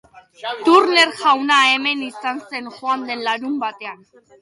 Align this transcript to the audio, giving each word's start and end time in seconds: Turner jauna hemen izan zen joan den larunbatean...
Turner 0.69 1.11
jauna 1.19 1.59
hemen 1.73 2.03
izan 2.09 2.43
zen 2.49 2.73
joan 2.81 3.09
den 3.13 3.25
larunbatean... 3.31 4.07